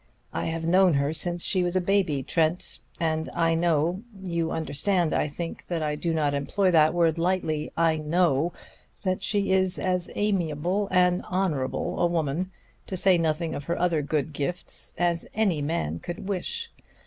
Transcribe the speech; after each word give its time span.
I 0.33 0.45
have 0.45 0.65
known 0.65 0.95
her 0.95 1.13
since 1.13 1.43
she 1.45 1.61
was 1.61 1.75
a 1.75 1.79
baby, 1.79 2.23
Trent, 2.23 2.79
and 2.99 3.29
I 3.35 3.53
know 3.53 4.01
you 4.23 4.49
understand, 4.49 5.13
I 5.13 5.27
think, 5.27 5.67
that 5.67 5.83
I 5.83 5.93
do 5.93 6.11
not 6.11 6.33
employ 6.33 6.71
that 6.71 6.95
word 6.95 7.19
lightly 7.19 7.71
I 7.77 7.97
know 7.97 8.51
that 9.03 9.21
she 9.21 9.51
is 9.51 9.77
as 9.77 10.09
amiable 10.15 10.87
and 10.89 11.23
honorable 11.29 11.99
a 11.99 12.07
woman, 12.07 12.49
to 12.87 12.97
say 12.97 13.19
nothing 13.19 13.53
of 13.53 13.65
her 13.65 13.77
other 13.79 14.01
good 14.01 14.33
gifts, 14.33 14.95
as 14.97 15.27
any 15.35 15.61
man 15.61 15.99
could 15.99 16.27
wish. 16.27 16.71